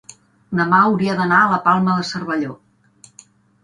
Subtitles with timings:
[0.59, 2.61] demà hauria d'anar a la Palma de Cervelló.